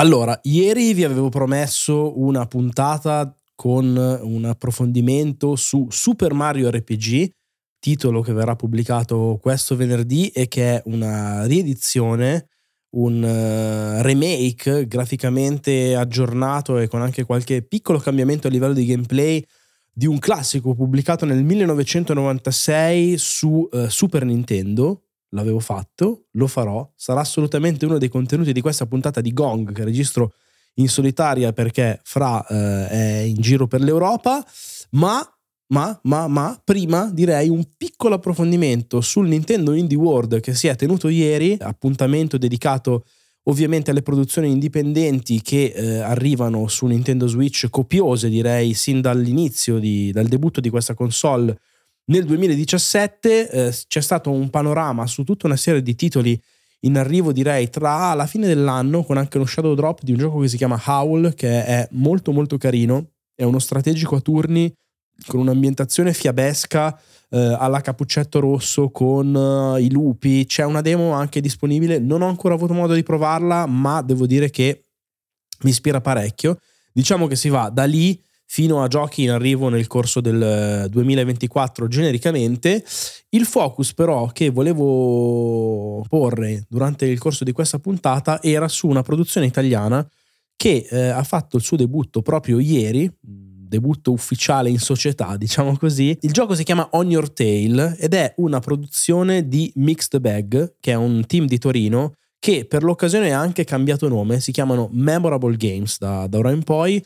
[0.00, 7.30] Allora, ieri vi avevo promesso una puntata con un approfondimento su Super Mario RPG,
[7.78, 12.46] titolo che verrà pubblicato questo venerdì e che è una riedizione,
[12.96, 19.44] un uh, remake graficamente aggiornato e con anche qualche piccolo cambiamento a livello di gameplay
[19.92, 27.20] di un classico pubblicato nel 1996 su uh, Super Nintendo, l'avevo fatto, lo farò, sarà
[27.20, 30.34] assolutamente uno dei contenuti di questa puntata di Gong che registro
[30.74, 34.44] in solitaria perché Fra eh, è in giro per l'Europa,
[34.90, 35.20] ma,
[35.68, 40.76] ma, ma, ma, prima direi un piccolo approfondimento sul Nintendo Indie World che si è
[40.76, 43.04] tenuto ieri, appuntamento dedicato
[43.44, 50.12] ovviamente alle produzioni indipendenti che eh, arrivano su Nintendo Switch copiose direi sin dall'inizio, di,
[50.12, 51.58] dal debutto di questa console
[52.10, 56.40] nel 2017 eh, c'è stato un panorama su tutta una serie di titoli
[56.80, 60.40] in arrivo direi tra la fine dell'anno con anche uno shadow drop di un gioco
[60.40, 64.72] che si chiama Howl che è molto molto carino, è uno strategico a turni
[65.26, 71.42] con un'ambientazione fiabesca eh, alla Cappuccetto Rosso con uh, i lupi, c'è una demo anche
[71.42, 74.84] disponibile, non ho ancora avuto modo di provarla ma devo dire che
[75.60, 76.58] mi ispira parecchio,
[76.92, 78.18] diciamo che si va da lì
[78.52, 82.84] fino a giochi in arrivo nel corso del 2024 genericamente.
[83.28, 89.02] Il focus però che volevo porre durante il corso di questa puntata era su una
[89.02, 90.04] produzione italiana
[90.56, 96.18] che eh, ha fatto il suo debutto proprio ieri, debutto ufficiale in società, diciamo così.
[96.22, 100.90] Il gioco si chiama On Your Tail ed è una produzione di Mixed Bag, che
[100.90, 105.56] è un team di Torino che per l'occasione ha anche cambiato nome, si chiamano Memorable
[105.56, 107.00] Games da, da ora in poi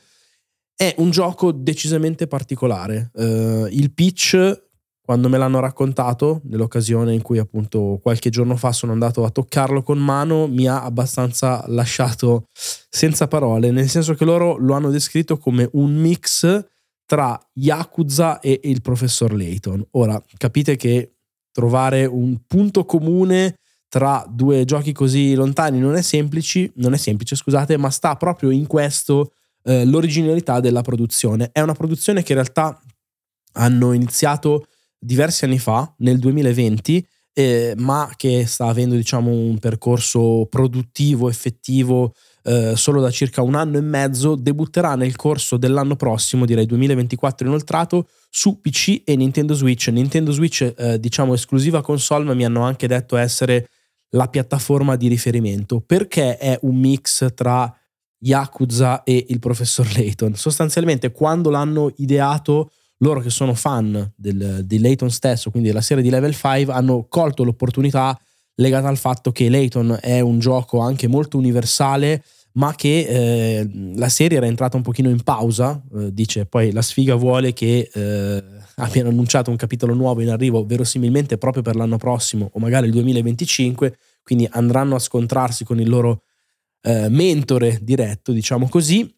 [0.76, 3.10] è un gioco decisamente particolare.
[3.14, 4.62] Uh, il pitch,
[5.00, 9.82] quando me l'hanno raccontato, nell'occasione in cui appunto qualche giorno fa sono andato a toccarlo
[9.82, 15.38] con mano, mi ha abbastanza lasciato senza parole, nel senso che loro lo hanno descritto
[15.38, 16.66] come un mix
[17.06, 19.86] tra Yakuza e il professor Layton.
[19.92, 21.16] Ora, capite che
[21.52, 27.36] trovare un punto comune tra due giochi così lontani non è semplice, non è semplice,
[27.36, 29.32] scusate, ma sta proprio in questo
[29.64, 31.50] eh, l'originalità della produzione.
[31.52, 32.80] È una produzione che in realtà
[33.54, 34.66] hanno iniziato
[34.98, 42.14] diversi anni fa, nel 2020, eh, ma che sta avendo diciamo, un percorso produttivo, effettivo
[42.44, 47.46] eh, solo da circa un anno e mezzo, debutterà nel corso dell'anno prossimo, direi 2024
[47.46, 49.88] inoltrato, su PC e Nintendo Switch.
[49.88, 53.68] Nintendo Switch, eh, diciamo esclusiva console, ma mi hanno anche detto essere
[54.10, 57.74] la piattaforma di riferimento, perché è un mix tra
[58.24, 60.34] Yakuza e il professor Layton.
[60.34, 66.02] Sostanzialmente quando l'hanno ideato loro che sono fan del, di Layton stesso, quindi della serie
[66.02, 68.18] di Level 5, hanno colto l'opportunità
[68.56, 74.08] legata al fatto che Layton è un gioco anche molto universale, ma che eh, la
[74.08, 78.44] serie era entrata un pochino in pausa, eh, dice poi la sfiga vuole che eh,
[78.76, 82.92] abbiano annunciato un capitolo nuovo in arrivo verosimilmente proprio per l'anno prossimo o magari il
[82.92, 86.22] 2025, quindi andranno a scontrarsi con il loro
[86.84, 89.12] eh, mentore diretto, diciamo così.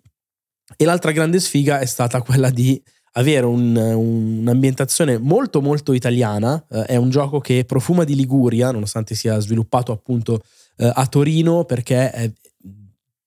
[0.77, 2.81] E l'altra grande sfiga è stata quella di
[3.13, 9.15] avere un, un'ambientazione molto molto italiana, eh, è un gioco che profuma di Liguria, nonostante
[9.15, 10.43] sia sviluppato appunto
[10.77, 12.31] eh, a Torino perché è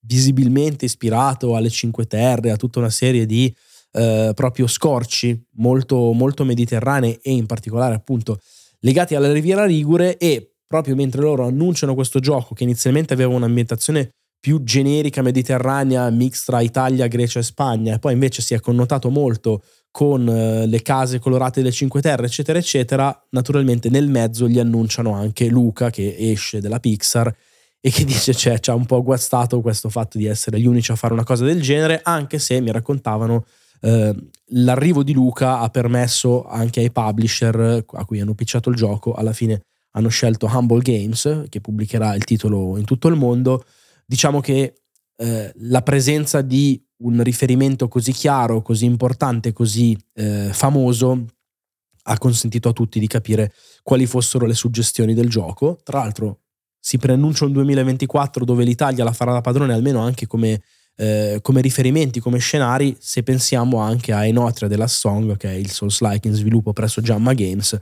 [0.02, 3.54] visibilmente ispirato alle Cinque Terre, a tutta una serie di
[3.92, 8.40] eh, proprio scorci molto, molto mediterranei e in particolare appunto
[8.80, 14.14] legati alla Riviera Ligure e proprio mentre loro annunciano questo gioco che inizialmente aveva un'ambientazione
[14.40, 19.10] più generica mediterranea, mix tra Italia, Grecia e Spagna, e poi invece si è connotato
[19.10, 24.58] molto con eh, le case colorate delle Cinque Terre, eccetera, eccetera, naturalmente nel mezzo gli
[24.58, 27.34] annunciano anche Luca che esce dalla Pixar
[27.80, 30.90] e che dice cioè, ci ha un po' guastato questo fatto di essere gli unici
[30.90, 33.44] a fare una cosa del genere, anche se mi raccontavano
[33.82, 34.14] eh,
[34.52, 39.32] l'arrivo di Luca ha permesso anche ai publisher a cui hanno picciato il gioco, alla
[39.32, 39.62] fine
[39.92, 43.64] hanno scelto Humble Games che pubblicherà il titolo in tutto il mondo,
[44.10, 44.82] diciamo che
[45.18, 51.26] eh, la presenza di un riferimento così chiaro, così importante, così eh, famoso
[52.02, 53.52] ha consentito a tutti di capire
[53.84, 55.78] quali fossero le suggestioni del gioco.
[55.84, 56.40] Tra l'altro
[56.80, 60.60] si preannuncia un 2024 dove l'Italia la farà da padrone almeno anche come,
[60.96, 65.70] eh, come riferimenti, come scenari, se pensiamo anche a Enotria della Song, che è il
[65.70, 67.78] Souls-like in sviluppo presso Jamma Games,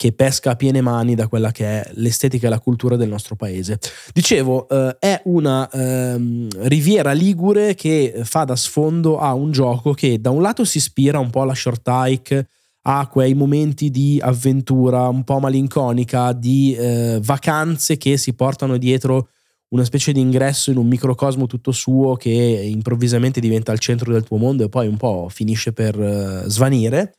[0.00, 3.36] che pesca a piene mani da quella che è l'estetica e la cultura del nostro
[3.36, 3.78] paese.
[4.14, 10.18] Dicevo, eh, è una eh, riviera ligure che fa da sfondo a un gioco che
[10.18, 12.48] da un lato si ispira un po' alla short hike,
[12.84, 19.28] a quei momenti di avventura un po' malinconica, di eh, vacanze che si portano dietro
[19.68, 24.24] una specie di ingresso in un microcosmo tutto suo che improvvisamente diventa il centro del
[24.24, 27.16] tuo mondo e poi un po' finisce per uh, svanire,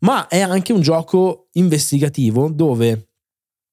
[0.00, 3.08] ma è anche un gioco investigativo dove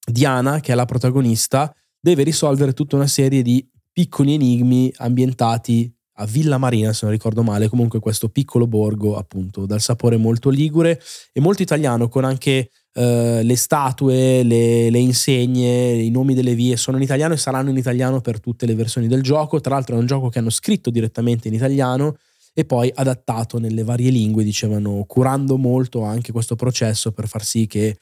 [0.05, 6.25] Diana, che è la protagonista, deve risolvere tutta una serie di piccoli enigmi ambientati a
[6.25, 11.01] Villa Marina, se non ricordo male, comunque questo piccolo borgo appunto dal sapore molto ligure
[11.31, 16.77] e molto italiano con anche Uh, le statue, le, le, insegne, i nomi delle vie
[16.77, 19.59] sono in italiano e saranno in italiano per tutte le versioni del gioco.
[19.59, 22.17] Tra l'altro è un gioco che hanno scritto direttamente in italiano
[22.53, 27.65] e poi adattato nelle varie lingue, dicevano, curando molto anche questo processo per far sì
[27.65, 27.97] che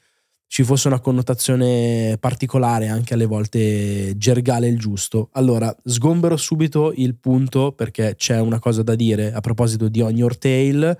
[0.52, 5.30] ci fosse una connotazione particolare, anche alle volte gergale il giusto.
[5.32, 10.14] Allora, sgombero subito il punto perché c'è una cosa da dire a proposito di On
[10.14, 10.94] Your Tail.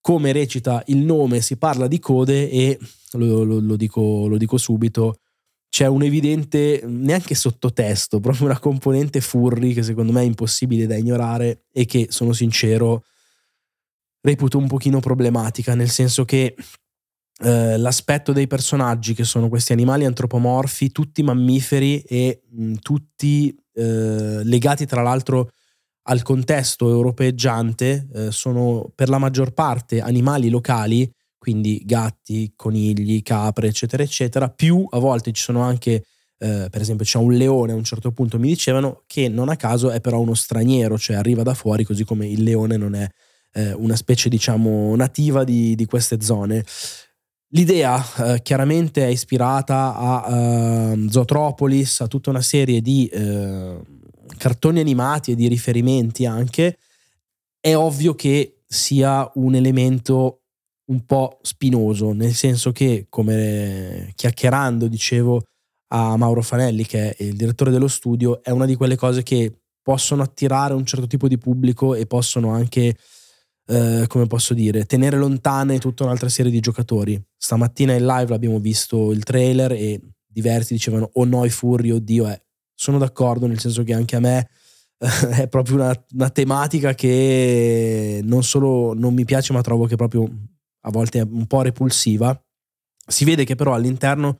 [0.00, 2.80] Come recita il nome, si parla di code e
[3.12, 5.18] lo, lo, lo, dico, lo dico subito,
[5.70, 10.96] c'è un evidente, neanche sottotesto, proprio una componente furry che secondo me è impossibile da
[10.96, 13.04] ignorare e che, sono sincero,
[14.20, 16.56] reputo un pochino problematica, nel senso che
[17.42, 24.44] eh, l'aspetto dei personaggi che sono questi animali antropomorfi, tutti mammiferi e mh, tutti eh,
[24.44, 25.52] legati tra l'altro
[26.02, 31.08] al contesto europeeggiante, eh, sono per la maggior parte animali locali,
[31.40, 36.04] quindi gatti, conigli, capre, eccetera, eccetera, più a volte ci sono anche
[36.40, 39.56] Uh, per esempio c'è un leone a un certo punto mi dicevano che non a
[39.56, 43.06] caso è però uno straniero, cioè arriva da fuori così come il leone non è
[43.56, 46.64] uh, una specie diciamo nativa di, di queste zone.
[47.52, 53.80] L'idea eh, chiaramente è ispirata a eh, Zootropolis, a tutta una serie di eh,
[54.36, 56.78] cartoni animati e di riferimenti anche.
[57.58, 60.39] È ovvio che sia un elemento
[60.90, 65.42] un po' spinoso, nel senso che, come chiacchierando dicevo
[65.92, 69.60] a Mauro Fanelli, che è il direttore dello studio, è una di quelle cose che
[69.82, 72.96] possono attirare un certo tipo di pubblico e possono anche
[73.66, 77.20] eh, come posso dire, tenere lontane tutta un'altra serie di giocatori.
[77.36, 82.28] Stamattina in live abbiamo visto il trailer e diversi dicevano oh no i furri, oddio,
[82.28, 82.42] eh.
[82.74, 84.48] sono d'accordo nel senso che anche a me
[84.98, 90.28] è proprio una, una, tematica che non solo non mi piace ma trovo che proprio
[90.80, 92.38] a volte un po' repulsiva.
[93.06, 94.38] Si vede che però all'interno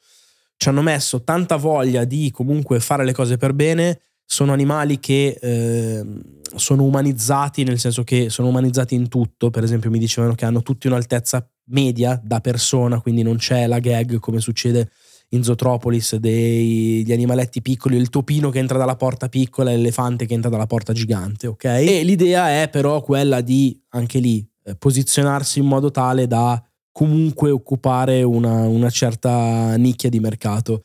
[0.57, 5.39] ci hanno messo tanta voglia di comunque fare le cose per bene, sono animali che...
[5.41, 10.45] Eh, sono umanizzati nel senso che sono umanizzati in tutto, per esempio mi dicevano che
[10.45, 14.91] hanno tutti un'altezza media da persona, quindi non c'è la gag come succede
[15.33, 20.35] in Zootropolis degli animaletti piccoli, il topino che entra dalla porta piccola e l'elefante che
[20.35, 21.65] entra dalla porta gigante, ok?
[21.65, 24.45] E l'idea è però quella di, anche lì,
[24.79, 26.63] posizionarsi in modo tale da
[26.93, 30.83] comunque occupare una, una certa nicchia di mercato.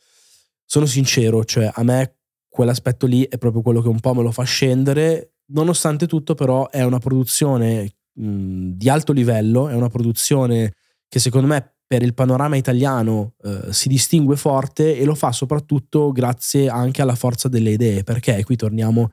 [0.64, 2.16] Sono sincero, cioè a me
[2.48, 6.68] quell'aspetto lì è proprio quello che un po' me lo fa scendere Nonostante tutto, però,
[6.70, 10.72] è una produzione mh, di alto livello, è una produzione
[11.08, 16.10] che secondo me per il panorama italiano eh, si distingue forte e lo fa soprattutto
[16.10, 19.10] grazie anche alla forza delle idee, perché qui torniamo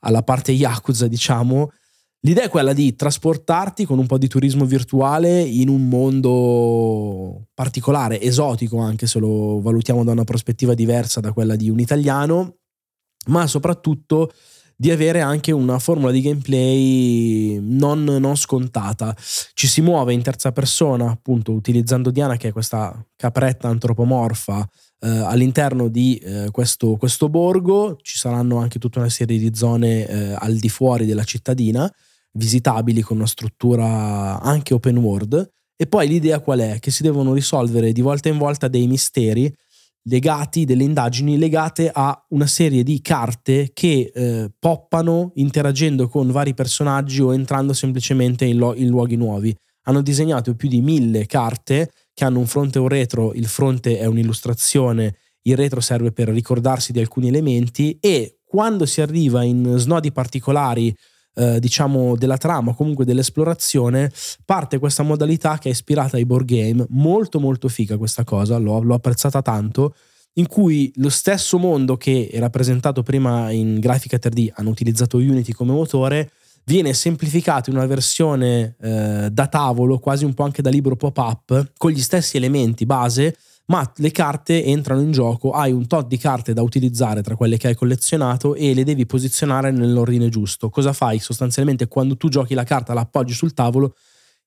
[0.00, 1.70] alla parte Yakuza, diciamo.
[2.26, 8.18] L'idea è quella di trasportarti con un po' di turismo virtuale in un mondo particolare,
[8.18, 12.56] esotico anche se lo valutiamo da una prospettiva diversa da quella di un italiano,
[13.26, 14.32] ma soprattutto
[14.74, 19.14] di avere anche una formula di gameplay non, non, scontata.
[19.52, 24.66] Ci si muove in terza persona, appunto, utilizzando Diana, che è questa capretta antropomorfa,
[25.00, 27.98] eh, all'interno di eh, questo, questo, borgo.
[28.00, 31.92] Ci saranno anche tutta una serie di zone eh, al di fuori della cittadina,
[32.34, 35.52] visitabili con una struttura anche open world.
[35.76, 36.78] E poi l'idea qual è?
[36.78, 39.52] Che si devono risolvere di volta in volta dei misteri
[40.06, 46.54] legati, delle indagini legate a una serie di carte che eh, poppano interagendo con vari
[46.54, 49.54] personaggi o entrando semplicemente in, lo- in luoghi nuovi.
[49.86, 53.98] Hanno disegnato più di mille carte che hanno un fronte e un retro, il fronte
[53.98, 59.74] è un'illustrazione, il retro serve per ricordarsi di alcuni elementi e quando si arriva in
[59.76, 60.94] snodi particolari
[61.34, 64.10] eh, diciamo della trama o comunque dell'esplorazione
[64.44, 66.84] parte questa modalità che è ispirata ai board game.
[66.90, 69.94] Molto molto figa questa cosa l'ho, l'ho apprezzata tanto
[70.34, 75.52] in cui lo stesso mondo che era presentato prima in grafica 3D hanno utilizzato Unity
[75.52, 76.30] come motore
[76.64, 81.72] viene semplificato in una versione eh, da tavolo quasi un po' anche da libro pop-up
[81.76, 86.18] con gli stessi elementi base ma le carte entrano in gioco, hai un tot di
[86.18, 90.68] carte da utilizzare tra quelle che hai collezionato e le devi posizionare nell'ordine giusto.
[90.68, 91.18] Cosa fai?
[91.18, 93.94] Sostanzialmente quando tu giochi la carta, la appoggi sul tavolo,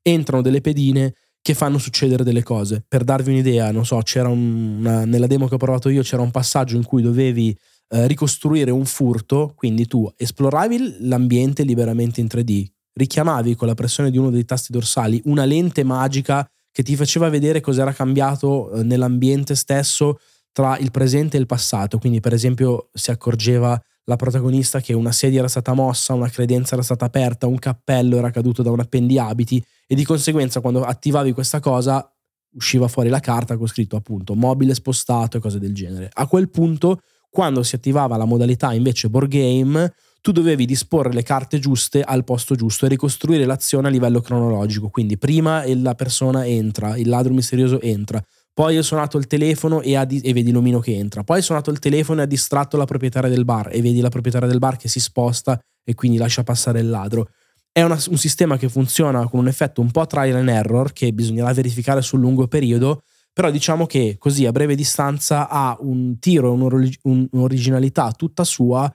[0.02, 2.84] entrano delle pedine che fanno succedere delle cose.
[2.88, 6.32] Per darvi un'idea, non so, c'era una, nella demo che ho provato io c'era un
[6.32, 7.58] passaggio in cui dovevi
[7.90, 14.12] eh, ricostruire un furto, quindi tu esploravi l'ambiente liberamente in 3D, richiamavi con la pressione
[14.12, 16.48] di uno dei tasti dorsali una lente magica
[16.78, 20.20] che ti faceva vedere cos'era cambiato eh, nell'ambiente stesso
[20.52, 21.98] tra il presente e il passato.
[21.98, 26.76] Quindi, per esempio, si accorgeva la protagonista che una sedia era stata mossa, una credenza
[26.76, 31.32] era stata aperta, un cappello era caduto da un appendiabiti e di conseguenza quando attivavi
[31.32, 32.08] questa cosa
[32.52, 36.12] usciva fuori la carta con scritto appunto mobile spostato e cose del genere.
[36.14, 39.94] A quel punto, quando si attivava la modalità invece board game,
[40.28, 44.90] tu dovevi disporre le carte giuste al posto giusto e ricostruire l'azione a livello cronologico.
[44.90, 48.22] Quindi prima la persona entra, il ladro misterioso entra,
[48.54, 51.72] poi hai suonato il telefono e, di- e, vedi l'omino che entra, poi hai suonato
[51.72, 54.76] il telefono e ha distratto la proprietaria del bar e vedi la proprietaria del bar
[54.76, 57.30] che si sposta e quindi lascia passare il ladro.
[57.72, 61.14] È una, un sistema che funziona con un effetto un po' trial and error che
[61.14, 66.54] bisognerà verificare sul lungo periodo, però diciamo che così a breve distanza ha un tiro
[66.54, 66.90] e
[67.32, 68.94] un'originalità tutta sua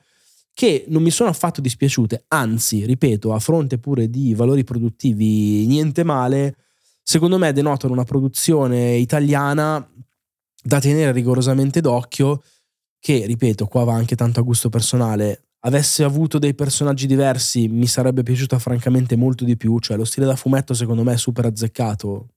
[0.54, 6.04] che non mi sono affatto dispiaciute, anzi, ripeto, a fronte pure di valori produttivi niente
[6.04, 6.56] male,
[7.02, 9.86] secondo me denotano una produzione italiana
[10.62, 12.42] da tenere rigorosamente d'occhio
[12.98, 17.86] che, ripeto, qua va anche tanto a gusto personale, avesse avuto dei personaggi diversi mi
[17.86, 21.46] sarebbe piaciuta francamente molto di più, cioè lo stile da fumetto secondo me è super
[21.46, 22.28] azzeccato,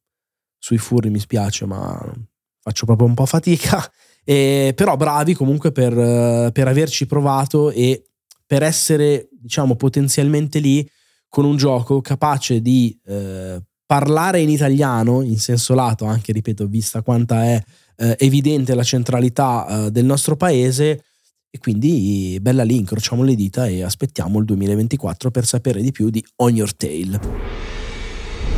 [0.58, 2.14] sui furri mi spiace ma
[2.60, 3.84] faccio proprio un po' fatica
[4.26, 8.10] e, però bravi comunque per, per averci provato e
[8.46, 10.88] per essere, diciamo, potenzialmente lì
[11.30, 17.02] con un gioco capace di eh, parlare in italiano, in senso lato, anche, ripeto, vista
[17.02, 17.62] quanta è
[17.98, 21.04] eh, evidente la centralità eh, del nostro paese.
[21.50, 26.10] E quindi bella lì, incrociamo le dita e aspettiamo il 2024 per sapere di più
[26.10, 27.85] di On Your Tail.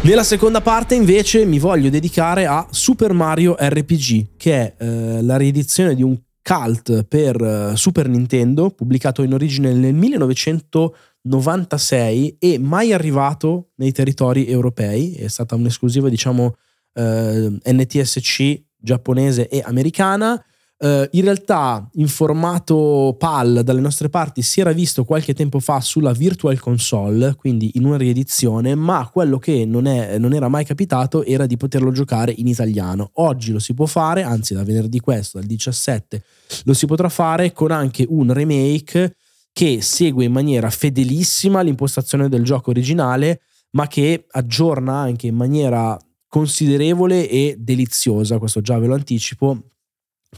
[0.07, 5.35] Nella seconda parte invece mi voglio dedicare a Super Mario RPG, che è eh, la
[5.35, 12.93] riedizione di un cult per uh, Super Nintendo, pubblicato in origine nel 1996 e mai
[12.93, 15.15] arrivato nei territori europei.
[15.15, 16.55] È stata un'esclusiva, diciamo,
[16.93, 20.41] uh, NTSC giapponese e americana.
[20.79, 25.81] Uh, in realtà in formato PAL dalle nostre parti si era visto qualche tempo fa
[25.81, 30.65] sulla Virtual Console, quindi in una riedizione, ma quello che non, è, non, era mai
[30.65, 33.09] capitato era di poterlo giocare in italiano.
[33.15, 36.23] Oggi lo si può fare, anzi da venerdì questo, dal 17,
[36.65, 39.15] lo si potrà fare con anche un remake
[39.51, 43.41] che segue in maniera fedelissima l'impostazione del gioco originale,
[43.71, 49.59] ma che aggiorna anche in maniera considerevole e deliziosa, questo già ve lo anticipo,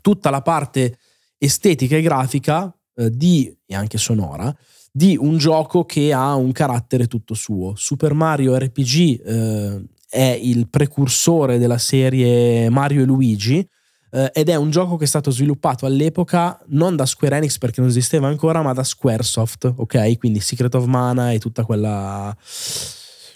[0.01, 0.97] tutta la parte
[1.37, 4.55] estetica e grafica eh, di, e anche sonora
[4.91, 7.73] di un gioco che ha un carattere tutto suo.
[7.75, 13.67] Super Mario RPG eh, è il precursore della serie Mario e Luigi
[14.11, 17.79] eh, ed è un gioco che è stato sviluppato all'epoca non da Square Enix perché
[17.79, 20.17] non esisteva ancora, ma da Squaresoft, ok?
[20.17, 22.35] Quindi Secret of Mana e tutta quella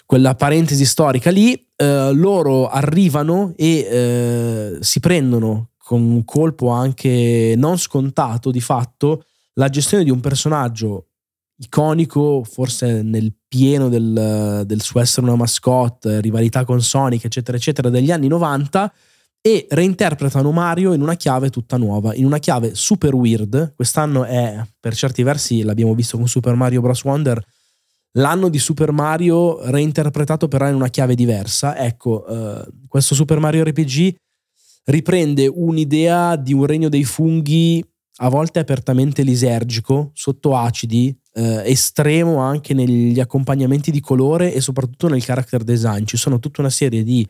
[0.06, 7.52] quella parentesi storica lì, eh, loro arrivano e eh, si prendono con un colpo anche
[7.58, 9.24] non scontato di fatto
[9.54, 11.08] la gestione di un personaggio
[11.56, 17.90] iconico, forse nel pieno del, del suo essere una mascotte, rivalità con Sonic, eccetera, eccetera,
[17.90, 18.92] degli anni 90
[19.42, 23.74] e reinterpretano Mario in una chiave tutta nuova, in una chiave super weird.
[23.76, 27.04] Quest'anno è, per certi versi, l'abbiamo visto con Super Mario Bros.
[27.04, 27.44] Wonder,
[28.12, 31.76] l'anno di Super Mario reinterpretato però in una chiave diversa.
[31.76, 34.14] Ecco, eh, questo Super Mario RPG
[34.84, 37.84] riprende un'idea di un regno dei funghi
[38.18, 45.08] a volte apertamente lisergico, sotto acidi, eh, estremo anche negli accompagnamenti di colore e soprattutto
[45.08, 46.04] nel character design.
[46.04, 47.26] Ci sono tutta una serie di,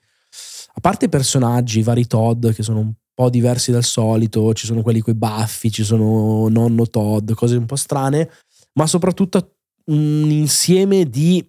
[0.74, 5.00] a parte personaggi, vari Todd che sono un po' diversi dal solito, ci sono quelli
[5.00, 8.28] coi baffi, ci sono nonno Todd, cose un po' strane,
[8.74, 9.56] ma soprattutto
[9.86, 11.46] un insieme di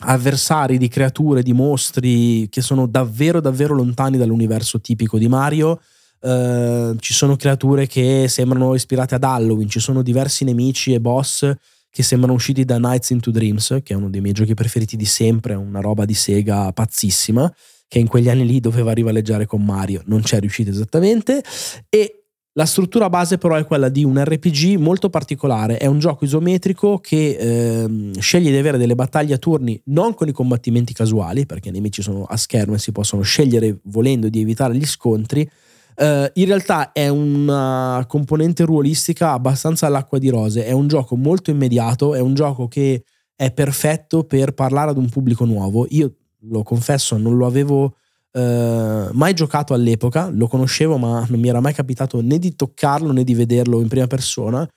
[0.00, 5.80] avversari, di creature, di mostri che sono davvero davvero lontani dall'universo tipico di Mario.
[6.20, 11.48] Uh, ci sono creature che sembrano ispirate ad Halloween, ci sono diversi nemici e boss
[11.90, 15.04] che sembrano usciti da Nights into Dreams, che è uno dei miei giochi preferiti di
[15.04, 17.52] sempre, una roba di Sega pazzissima,
[17.88, 21.42] che in quegli anni lì doveva rivaleggiare con Mario, non c'è riuscito esattamente,
[21.88, 22.17] e
[22.58, 26.98] la struttura base però è quella di un RPG molto particolare, è un gioco isometrico
[26.98, 31.68] che eh, sceglie di avere delle battaglie a turni non con i combattimenti casuali, perché
[31.68, 35.48] i nemici sono a schermo e si possono scegliere volendo di evitare gli scontri.
[35.94, 41.52] Eh, in realtà è una componente ruolistica abbastanza all'acqua di rose, è un gioco molto
[41.52, 43.04] immediato, è un gioco che
[43.36, 45.86] è perfetto per parlare ad un pubblico nuovo.
[45.90, 47.94] Io lo confesso, non lo avevo
[48.32, 53.12] eh, mai giocato all'epoca, lo conoscevo ma non mi era mai capitato né di toccarlo
[53.12, 54.68] né di vederlo in prima persona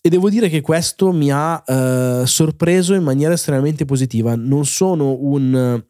[0.00, 4.36] e devo dire che questo mi ha eh, sorpreso in maniera estremamente positiva.
[4.36, 5.82] Non sono un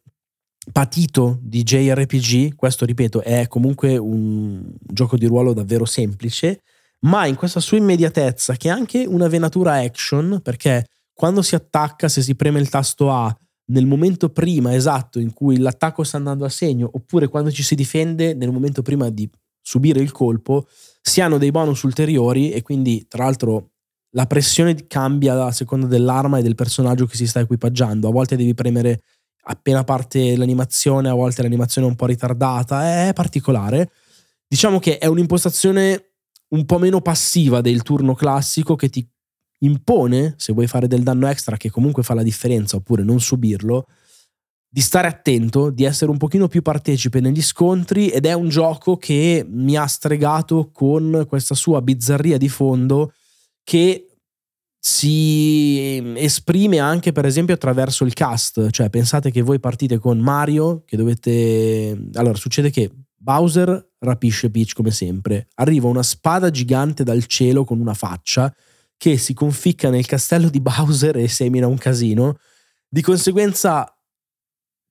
[0.72, 6.62] patito di JRPG, questo ripeto è comunque un gioco di ruolo davvero semplice,
[7.00, 12.08] ma in questa sua immediatezza che è anche una venatura action perché quando si attacca
[12.08, 13.36] se si preme il tasto A
[13.66, 17.74] nel momento prima esatto in cui l'attacco sta andando a segno, oppure quando ci si
[17.74, 19.28] difende nel momento prima di
[19.60, 20.66] subire il colpo,
[21.00, 23.70] si hanno dei bonus ulteriori e quindi tra l'altro
[24.10, 28.08] la pressione cambia a seconda dell'arma e del personaggio che si sta equipaggiando.
[28.08, 29.02] A volte devi premere
[29.48, 33.90] appena parte l'animazione, a volte l'animazione è un po' ritardata, è particolare.
[34.46, 36.12] Diciamo che è un'impostazione
[36.48, 39.06] un po' meno passiva del turno classico che ti
[39.58, 43.86] impone, se vuoi fare del danno extra che comunque fa la differenza oppure non subirlo,
[44.68, 48.96] di stare attento, di essere un pochino più partecipe negli scontri ed è un gioco
[48.96, 53.12] che mi ha stregato con questa sua bizzarria di fondo
[53.64, 54.08] che
[54.78, 60.82] si esprime anche per esempio attraverso il cast, cioè pensate che voi partite con Mario
[60.84, 62.08] che dovete...
[62.12, 67.80] Allora succede che Bowser rapisce Peach come sempre, arriva una spada gigante dal cielo con
[67.80, 68.54] una faccia
[68.96, 72.38] che si conficca nel castello di Bowser e semina un casino.
[72.88, 73.90] Di conseguenza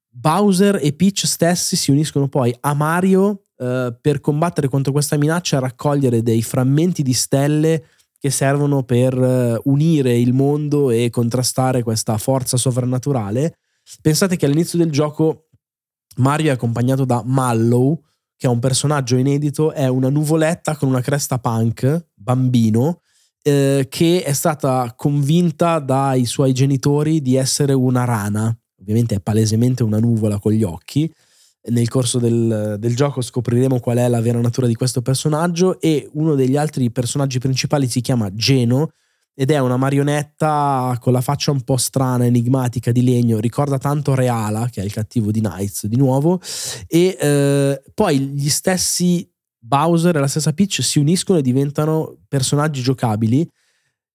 [0.10, 5.58] Bowser e Peach stessi si uniscono poi a Mario eh, per combattere contro questa minaccia
[5.58, 7.86] e raccogliere dei frammenti di stelle
[8.18, 13.58] che servono per uh, unire il mondo e contrastare questa forza sovrannaturale.
[14.02, 15.50] Pensate che all'inizio del gioco
[16.16, 18.02] Mario è accompagnato da Mallow,
[18.36, 23.02] che è un personaggio inedito, è una nuvoletta con una cresta punk, bambino,
[23.48, 28.56] eh, che è stata convinta dai suoi genitori di essere una rana.
[28.82, 31.14] Ovviamente è palesemente una nuvola con gli occhi.
[31.68, 36.10] Nel corso del, del, gioco scopriremo qual è la vera natura di questo personaggio e
[36.14, 38.92] uno degli altri personaggi principali si chiama Geno
[39.36, 44.16] ed è una marionetta con la faccia un po' strana, enigmatica di legno, ricorda tanto
[44.16, 46.40] Reala, che è il cattivo di Knights di nuovo,
[46.88, 49.30] e eh, poi gli stessi
[49.66, 53.48] Bowser e la stessa Peach si uniscono e diventano personaggi giocabili.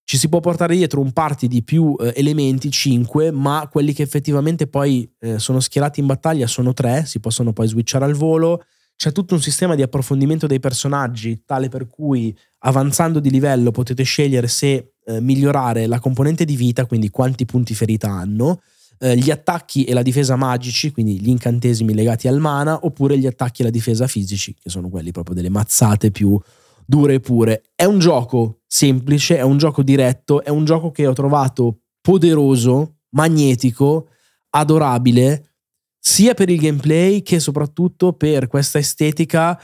[0.05, 4.03] Ci si può portare dietro un party di più eh, elementi, 5, ma quelli che
[4.03, 8.65] effettivamente poi eh, sono schierati in battaglia sono 3, si possono poi switchare al volo.
[8.97, 14.03] C'è tutto un sistema di approfondimento dei personaggi, tale per cui avanzando di livello potete
[14.03, 18.61] scegliere se eh, migliorare la componente di vita, quindi quanti punti ferita hanno,
[19.03, 23.27] eh, gli attacchi e la difesa magici, quindi gli incantesimi legati al mana, oppure gli
[23.27, 26.39] attacchi e la difesa fisici, che sono quelli proprio delle mazzate più
[26.85, 27.63] dure e pure.
[27.75, 32.99] È un gioco semplice, è un gioco diretto, è un gioco che ho trovato poderoso,
[33.11, 34.09] magnetico,
[34.51, 35.55] adorabile,
[35.99, 39.61] sia per il gameplay che soprattutto per questa estetica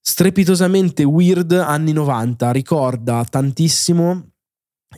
[0.00, 2.50] strepitosamente weird anni 90.
[2.52, 4.31] Ricorda tantissimo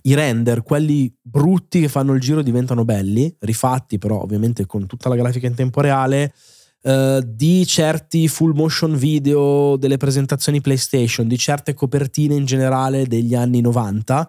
[0.03, 5.09] i render, quelli brutti che fanno il giro diventano belli, rifatti però ovviamente con tutta
[5.09, 6.33] la grafica in tempo reale,
[6.83, 13.35] eh, di certi full motion video delle presentazioni PlayStation, di certe copertine in generale degli
[13.35, 14.29] anni 90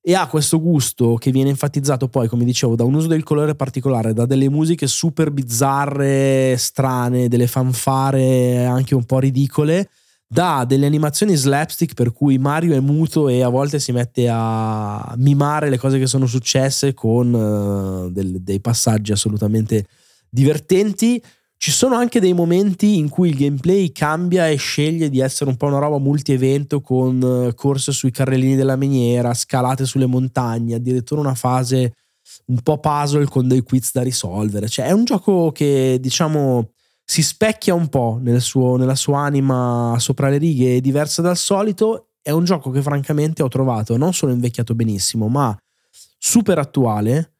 [0.00, 3.56] e ha questo gusto che viene enfatizzato poi, come dicevo, da un uso del colore
[3.56, 9.88] particolare, da delle musiche super bizzarre, strane, delle fanfare anche un po' ridicole
[10.28, 15.14] da delle animazioni slapstick per cui Mario è muto e a volte si mette a
[15.18, 19.86] mimare le cose che sono successe con uh, del, dei passaggi assolutamente
[20.28, 21.22] divertenti.
[21.58, 25.56] Ci sono anche dei momenti in cui il gameplay cambia e sceglie di essere un
[25.56, 31.20] po' una roba multi-evento con uh, corse sui carrellini della miniera, scalate sulle montagne, addirittura
[31.20, 31.94] una fase
[32.46, 34.68] un po' puzzle con dei quiz da risolvere.
[34.68, 36.72] Cioè è un gioco che diciamo
[37.08, 42.08] si specchia un po' nel suo, nella sua anima sopra le righe, diversa dal solito.
[42.20, 45.56] È un gioco che francamente ho trovato non solo invecchiato benissimo, ma
[46.18, 47.36] super attuale,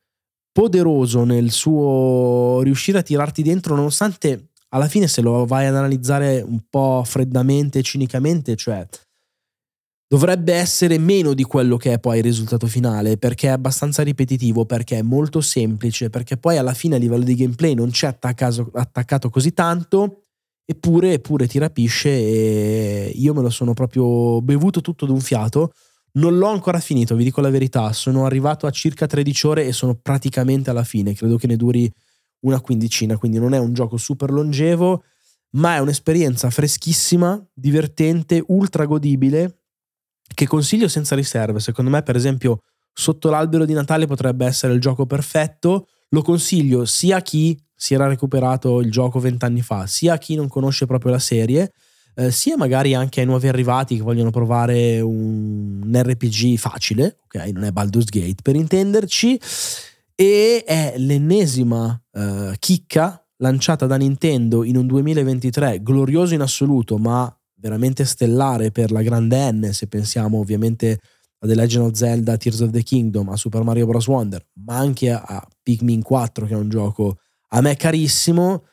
[0.52, 6.40] poderoso nel suo riuscire a tirarti dentro, nonostante alla fine se lo vai ad analizzare
[6.40, 8.87] un po' freddamente, cinicamente, cioè
[10.09, 14.64] dovrebbe essere meno di quello che è poi il risultato finale perché è abbastanza ripetitivo,
[14.64, 18.71] perché è molto semplice, perché poi alla fine a livello di gameplay non c'è attaccato,
[18.75, 20.27] attaccato così tanto,
[20.64, 25.73] eppure, eppure ti rapisce e io me lo sono proprio bevuto tutto d'un fiato.
[26.12, 29.73] Non l'ho ancora finito, vi dico la verità, sono arrivato a circa 13 ore e
[29.73, 31.92] sono praticamente alla fine, credo che ne duri
[32.40, 35.03] una quindicina, quindi non è un gioco super longevo,
[35.57, 39.65] ma è un'esperienza freschissima, divertente, ultra godibile
[40.37, 41.61] che consiglio senza riserve.
[41.61, 42.61] Secondo me, per esempio,
[42.92, 45.88] sotto l'albero di Natale potrebbe essere il gioco perfetto.
[46.11, 50.35] lo consiglio sia a chi si era recuperato il gioco vent'anni fa, sia a chi
[50.35, 51.72] non conosce proprio la serie,
[52.14, 57.51] eh, sia magari anche ai nuovi arrivati che vogliono provare un, un RPG facile, ok?
[57.53, 59.40] Non è Baldur's Gate per intenderci,
[60.14, 67.35] e è l'ennesima eh, chicca lanciata da Nintendo in un 2023 glorioso in assoluto, ma
[67.59, 70.99] veramente stellare per la grande N, se pensiamo ovviamente
[71.38, 74.07] a The Legend of Zelda, Tears of the Kingdom, a Super Mario Bros.
[74.07, 78.64] Wonder, ma anche a Pikmin 4, che è un gioco a me carissimo.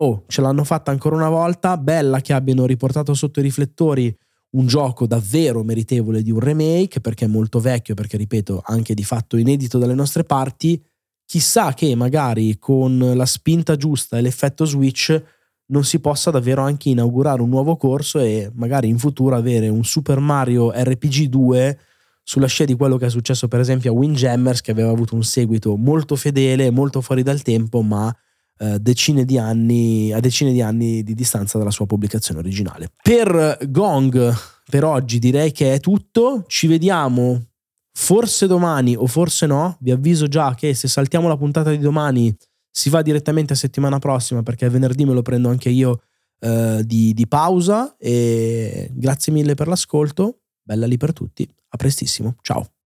[0.00, 1.76] Oh, ce l'hanno fatta ancora una volta.
[1.76, 4.16] Bella che abbiano riportato sotto i riflettori
[4.50, 9.04] un gioco davvero meritevole di un remake, perché è molto vecchio, perché ripeto, anche di
[9.04, 10.82] fatto inedito dalle nostre parti.
[11.24, 15.22] Chissà che magari con la spinta giusta e l'effetto Switch
[15.70, 19.84] non si possa davvero anche inaugurare un nuovo corso e magari in futuro avere un
[19.84, 21.78] Super Mario RPG 2
[22.22, 25.22] sulla scia di quello che è successo per esempio a Windjammers che aveva avuto un
[25.22, 28.14] seguito molto fedele, molto fuori dal tempo, ma
[28.58, 32.90] eh, decine di anni, a decine di anni di distanza dalla sua pubblicazione originale.
[33.02, 34.34] Per Gong,
[34.68, 36.44] per oggi direi che è tutto.
[36.46, 37.42] Ci vediamo
[37.92, 39.76] forse domani o forse no.
[39.80, 42.34] Vi avviso già che se saltiamo la puntata di domani
[42.78, 46.02] si va direttamente a settimana prossima perché venerdì me lo prendo anche io
[46.38, 47.96] eh, di, di pausa.
[47.98, 50.42] E grazie mille per l'ascolto.
[50.62, 51.48] Bella lì per tutti.
[51.70, 52.36] A prestissimo.
[52.40, 52.70] Ciao.